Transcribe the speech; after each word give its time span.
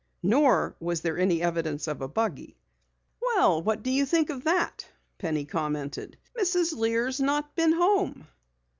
Nor 0.23 0.75
was 0.79 1.01
there 1.01 1.19
any 1.19 1.43
evidence 1.43 1.87
of 1.87 2.01
a 2.01 2.07
buggy. 2.07 2.57
"Well, 3.21 3.61
what 3.61 3.83
do 3.83 3.91
you 3.91 4.07
think 4.07 4.31
of 4.31 4.45
that!" 4.45 4.83
Penny 5.19 5.45
commented. 5.45 6.17
"Mrs. 6.35 6.75
Lear's 6.75 7.19
not 7.19 7.55
been 7.55 7.73
home!" 7.73 8.27